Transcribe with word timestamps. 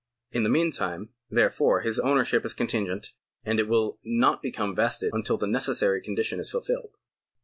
In 0.31 0.41
the 0.41 0.49
meantime, 0.49 1.09
therefore, 1.29 1.81
his 1.81 1.99
ownership 1.99 2.43
is 2.43 2.55
contingent, 2.55 3.13
and 3.43 3.59
it 3.59 3.67
will 3.67 3.99
not 4.03 4.41
become 4.41 4.73
vested 4.75 5.11
until 5.13 5.37
the 5.37 5.45
necessary 5.45 6.01
condition 6.01 6.39
is 6.39 6.49
fulfilled. 6.49 6.97